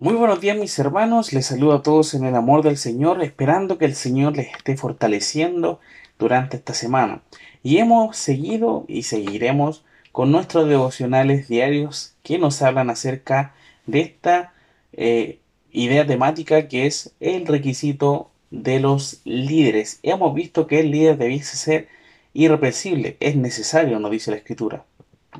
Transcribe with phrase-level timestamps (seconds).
[0.00, 3.78] Muy buenos días mis hermanos, les saludo a todos en el amor del Señor, esperando
[3.78, 5.80] que el Señor les esté fortaleciendo
[6.20, 7.22] durante esta semana.
[7.64, 13.54] Y hemos seguido y seguiremos con nuestros devocionales diarios que nos hablan acerca
[13.86, 14.52] de esta
[14.92, 15.40] eh,
[15.72, 19.98] idea temática que es el requisito de los líderes.
[20.04, 21.88] Hemos visto que el líder debiese ser
[22.34, 24.84] irreprensible, es necesario, nos dice la escritura.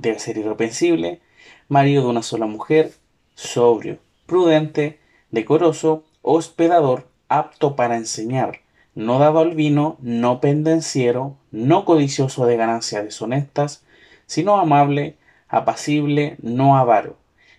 [0.00, 1.20] Debe ser irreprensible,
[1.68, 2.90] marido de una sola mujer,
[3.36, 5.00] sobrio prudente,
[5.30, 8.60] decoroso, hospedador, apto para enseñar,
[8.94, 13.84] no dado al vino, no pendenciero, no codicioso de ganancias deshonestas,
[14.26, 15.16] sino amable,
[15.48, 17.16] apacible, no avaro,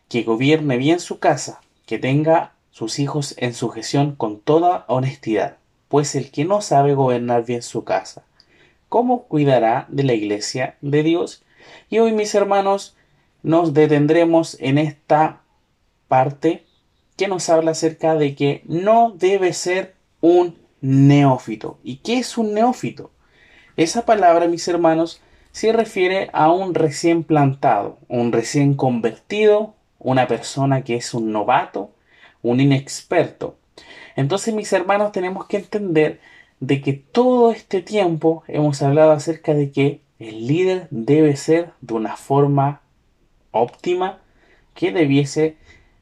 [0.09, 6.14] que gobierne bien su casa, que tenga sus hijos en sujeción con toda honestidad, pues
[6.14, 8.23] el que no sabe gobernar bien su casa,
[8.90, 11.44] ¿cómo cuidará de la iglesia de Dios?
[11.90, 12.95] Y hoy, mis hermanos,
[13.42, 15.42] nos detendremos en esta
[16.09, 16.66] parte
[17.16, 21.80] que nos habla acerca de que no debe ser un neófito.
[21.84, 23.11] ¿Y qué es un neófito?
[23.78, 30.84] Esa palabra, mis hermanos, se refiere a un recién plantado, un recién convertido, una persona
[30.84, 31.92] que es un novato,
[32.41, 33.58] un inexperto.
[34.16, 36.19] Entonces, mis hermanos, tenemos que entender
[36.59, 41.94] de que todo este tiempo hemos hablado acerca de que el líder debe ser de
[41.94, 42.81] una forma
[43.52, 44.19] óptima,
[44.73, 45.58] que debiese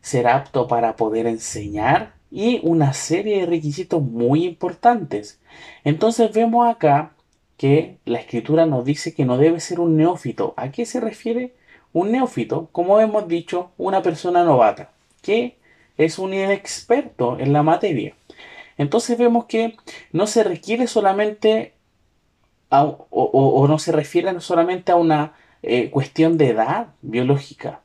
[0.07, 5.39] ser apto para poder enseñar y una serie de requisitos muy importantes.
[5.83, 7.11] Entonces vemos acá
[7.57, 10.53] que la escritura nos dice que no debe ser un neófito.
[10.55, 11.55] ¿A qué se refiere?
[11.91, 14.91] Un neófito, como hemos dicho, una persona novata,
[15.21, 15.57] que
[15.97, 18.15] es un inexperto en la materia.
[18.77, 19.75] Entonces vemos que
[20.13, 21.73] no se requiere solamente
[22.69, 27.81] o, no se refiere solamente a una eh, cuestión de edad biológica,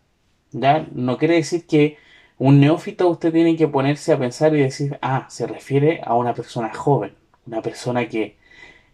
[0.51, 0.87] ¿ya?
[0.93, 1.97] No quiere decir que
[2.43, 6.35] un neófito usted tiene que ponerse a pensar y decir, ah, se refiere a una
[6.35, 7.15] persona joven,
[7.47, 8.37] una persona que,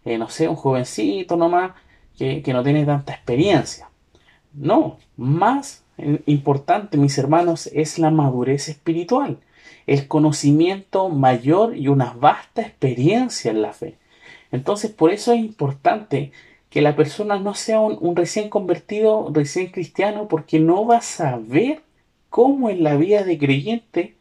[0.05, 1.71] eh, no sé, un jovencito nomás,
[2.15, 3.89] que, que no tiene tanta experiencia.
[4.53, 5.83] No, más
[6.27, 9.39] importante, mis hermanos, es la madurez espiritual,
[9.87, 13.97] el conocimiento mayor y una vasta experiencia en la fe.
[14.51, 16.31] Entonces, por eso es importante
[16.69, 21.81] que la persona no sea un, recién convertido, recién cristiano, porque no va a saber
[22.29, 24.15] cómo en la vida de creyente,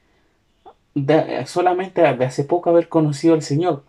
[1.47, 3.85] solamente de hace poco haber conocido al Señor.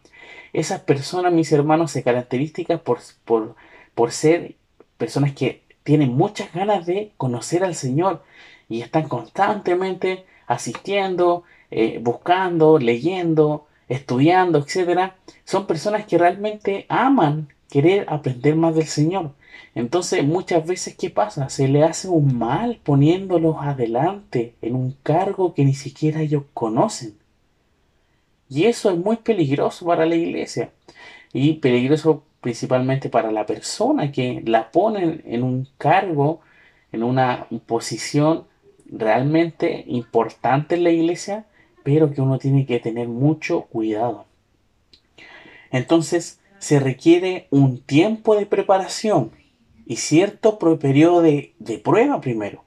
[0.54, 3.56] Esas personas, mis hermanos, se caracterizan por, por,
[3.96, 4.56] por ser
[4.98, 8.24] personas que tienen muchas ganas de conocer al Señor
[8.68, 15.14] y están constantemente asistiendo, eh, buscando, leyendo, estudiando, etc.
[15.46, 19.32] Son personas que realmente aman querer aprender más del Señor.
[19.76, 21.50] Entonces muchas veces, ¿qué pasa?
[21.50, 27.18] Se le hace un mal poniéndolos adelante en un cargo que ni siquiera ellos conocen.
[28.50, 30.72] Y eso es muy peligroso para la iglesia.
[31.34, 36.42] Y peligroso principalmente para la persona que la ponen en un cargo,
[36.92, 38.46] en una posición
[38.92, 41.46] realmente importante en la iglesia,
[41.84, 44.26] pero que uno tiene que tener mucho cuidado.
[45.72, 49.32] Entonces, se requiere un tiempo de preparación
[49.86, 52.64] y cierto periodo de, prueba primero,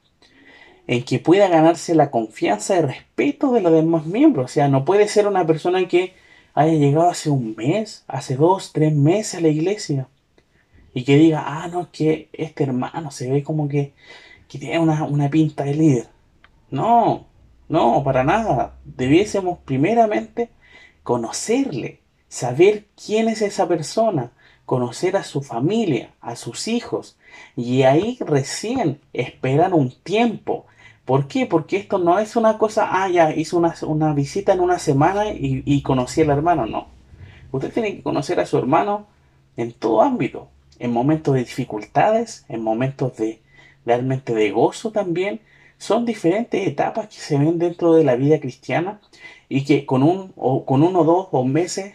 [0.87, 4.47] en que pueda ganarse la confianza y respeto de los demás miembros.
[4.47, 6.15] O sea, no puede ser una persona que
[6.55, 10.09] haya llegado hace un mes, hace dos, tres meses a la iglesia
[10.95, 13.93] y que diga, ah, no, es que este hermano se ve como que,
[14.49, 16.09] que tiene una, una pinta de líder.
[16.71, 17.27] No,
[17.69, 18.77] no, para nada.
[18.85, 20.51] Debiésemos primeramente
[21.03, 22.01] conocerle,
[22.33, 24.33] saber quién es esa persona,
[24.65, 27.19] conocer a su familia, a sus hijos,
[27.57, 30.65] y ahí recién esperar un tiempo.
[31.05, 31.45] ¿Por qué?
[31.45, 35.63] Porque esto no es una cosa, ah, ya hizo una, visita en una semana y,
[35.67, 36.87] y conocí al hermano, no.
[37.51, 39.07] Usted tiene que conocer a su hermano
[39.59, 43.43] en todo ámbito, en momentos de dificultades, en momentos de
[43.85, 45.43] realmente de gozo también.
[45.77, 49.03] Son diferentes etapas que se ven dentro de la vida cristiana
[49.51, 51.93] y que con un o con uno, dos o meses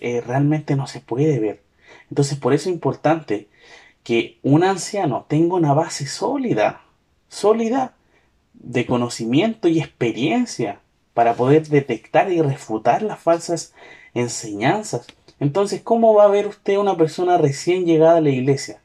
[0.00, 1.62] eh, realmente no se puede ver.
[2.10, 3.48] Entonces por eso es importante
[4.02, 6.82] que un anciano tenga una base sólida,
[7.28, 7.94] sólida
[8.52, 10.80] de conocimiento y experiencia
[11.14, 13.72] para poder detectar y refutar las falsas
[14.14, 15.06] enseñanzas.
[15.40, 18.80] Entonces, ¿cómo va a ver usted una persona recién llegada a la iglesia?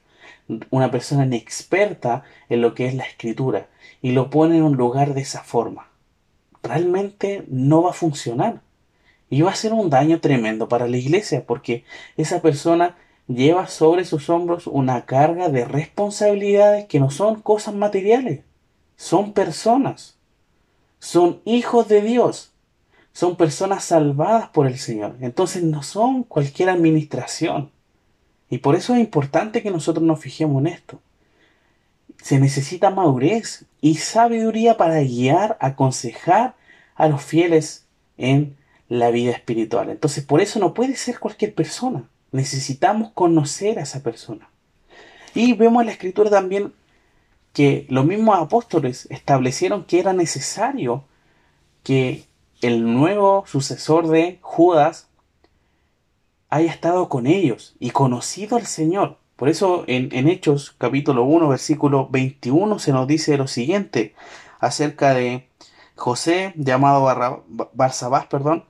[0.71, 3.67] Una persona inexperta en lo que es la escritura
[4.01, 5.89] y lo pone en un lugar de esa forma.
[6.63, 8.61] Realmente no va a funcionar.
[9.29, 11.83] Y va a ser un daño tremendo para la iglesia porque
[12.17, 12.95] esa persona
[13.27, 18.41] lleva sobre sus hombros una carga de responsabilidades que no son cosas materiales,
[18.95, 20.17] son personas.
[21.01, 22.51] son hijos de Dios,
[23.13, 25.15] son personas salvadas por el Señor.
[25.21, 27.71] Entonces no son cualquier administración.
[28.49, 30.99] Y por eso es importante que nosotros nos fijemos en esto.
[32.21, 36.55] Se necesita madurez y sabiduría para guiar, aconsejar
[36.95, 37.85] a los fieles
[38.17, 38.57] en
[38.89, 39.89] la vida espiritual.
[39.89, 42.09] Entonces por eso no puede ser cualquier persona.
[42.31, 44.49] Necesitamos conocer a esa persona.
[45.33, 46.73] Y vemos en la escritura también
[47.53, 51.05] que los mismos apóstoles establecieron que era necesario
[51.83, 52.25] que
[52.61, 55.07] el nuevo sucesor de Judas
[56.49, 59.17] haya estado con ellos y conocido al Señor.
[59.35, 64.13] Por eso en, Hechos capítulo 1 versículo 21 se nos dice lo siguiente
[64.59, 65.48] acerca de
[65.99, 67.43] José llamado
[67.73, 68.65] Barsabás perdón,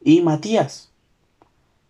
[0.00, 0.90] y Matías.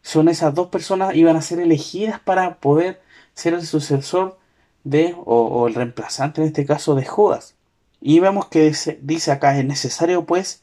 [0.02, 3.02] Son esas dos personas iban a ser elegidas para poder
[3.34, 4.38] ser el sucesor
[4.84, 7.54] de, o, el reemplazante en este caso de Judas.
[8.00, 10.62] Y vemos que dice, dice acá, es necesario pues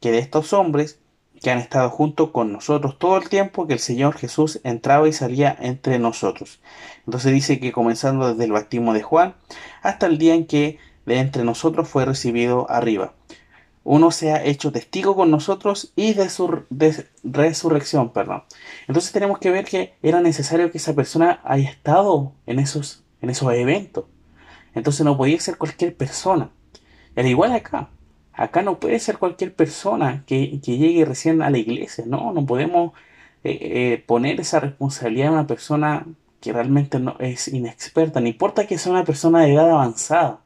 [0.00, 1.00] que de estos hombres
[1.42, 5.12] que han estado junto con nosotros todo el tiempo que el Señor Jesús entraba y
[5.12, 6.60] salía entre nosotros.
[7.06, 9.34] Entonces dice que comenzando desde el bautismo de Juan
[9.82, 13.12] hasta el día en que de entre nosotros fue recibido arriba.
[13.84, 16.64] Uno se ha hecho testigo con nosotros y de su
[17.22, 18.44] resurrección, perdón.
[18.88, 23.30] Entonces tenemos que ver que era necesario que esa persona haya estado en esos en
[23.30, 24.04] esos eventos.
[24.74, 26.50] Entonces no podía ser cualquier persona.
[27.16, 27.90] Al igual acá.
[28.32, 32.04] Acá no puede ser cualquier persona que, llegue recién a la iglesia.
[32.06, 32.92] No, no podemos
[33.44, 36.06] eh, eh, poner esa responsabilidad a una persona
[36.40, 38.20] que realmente no es inexperta.
[38.20, 40.40] No importa que sea una persona de edad avanzada.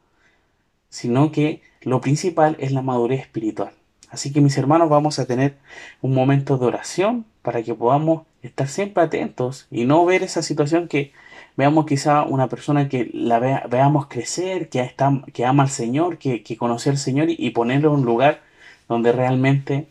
[0.88, 3.72] Sino que lo principal es la madurez espiritual.
[4.10, 5.56] Así que mis hermanos vamos a tener
[6.00, 10.88] un momento de oración para que podamos estar siempre atentos y no ver esa situación
[10.88, 11.12] que
[11.56, 13.38] veamos quizá una persona que la
[13.68, 17.50] veamos crecer, que, está, que ama al Señor, que, que conoce al Señor y, y
[17.50, 18.40] ponerlo en un lugar
[18.88, 19.88] donde realmente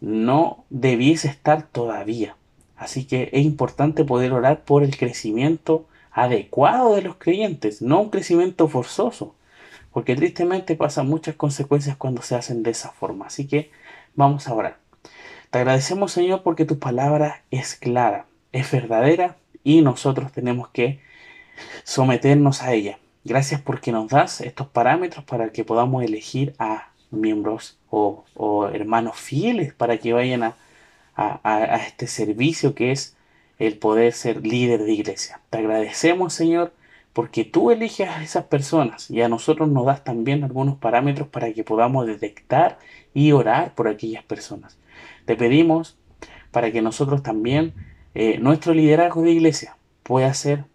[0.00, 2.36] no debiese estar todavía.
[2.76, 8.10] Así que es importante poder orar por el crecimiento adecuado de los creyentes, no un
[8.10, 9.34] crecimiento forzoso,
[9.92, 13.26] porque tristemente pasan muchas consecuencias cuando se hacen de esa forma.
[13.26, 13.70] Así que
[14.14, 14.78] vamos a orar.
[15.50, 21.00] Te agradecemos Señor porque tu palabra es clara, es verdadera y nosotros tenemos que
[21.84, 22.98] someternos a ella.
[23.24, 28.24] Gracias porque nos das estos parámetros para que podamos elegir a miembros o,
[28.72, 30.56] hermanos fieles para que vayan a,
[31.16, 33.16] a, este servicio que es
[33.58, 35.40] el poder ser líder de iglesia.
[35.50, 36.72] Te agradecemos, Señor,
[37.18, 41.52] porque tú eliges a esas personas y a nosotros nos das también algunos parámetros para
[41.52, 42.78] que podamos detectar
[43.12, 44.78] y orar por aquellas personas.
[45.24, 45.98] Te pedimos
[46.52, 47.74] para que nosotros también,
[48.14, 50.66] eh, nuestro liderazgo de iglesia pueda ser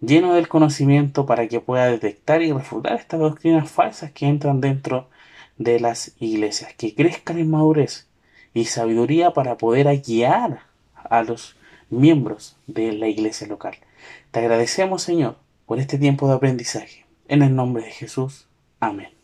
[0.00, 5.08] lleno del conocimiento para que pueda detectar y refutar estas doctrinas falsas que entran dentro
[5.56, 8.06] de las iglesias, que crezcan en madurez
[8.54, 10.60] y sabiduría para poder guiar
[10.94, 11.56] a los
[11.90, 13.74] miembros de la iglesia local.
[14.30, 17.04] Te agradecemos, Señor, por este tiempo de aprendizaje.
[17.28, 18.48] En el nombre de Jesús.
[18.80, 19.17] Amén.